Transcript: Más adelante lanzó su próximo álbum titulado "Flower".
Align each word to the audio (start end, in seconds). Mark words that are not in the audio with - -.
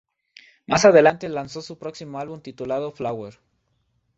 Más 0.65 0.83
adelante 0.83 1.29
lanzó 1.29 1.61
su 1.61 1.77
próximo 1.77 2.17
álbum 2.17 2.41
titulado 2.41 2.91
"Flower". 2.91 3.35